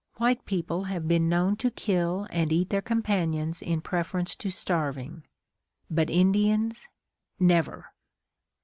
White 0.15 0.45
people 0.47 0.85
have 0.85 1.07
been 1.07 1.29
known 1.29 1.57
to 1.57 1.69
kill 1.69 2.25
and 2.31 2.51
eat 2.51 2.71
their 2.71 2.81
companions 2.81 3.61
in 3.61 3.81
preference 3.81 4.35
to 4.37 4.49
starving; 4.49 5.21
but 5.91 6.09
Indians 6.09 6.87
never! 7.39 7.93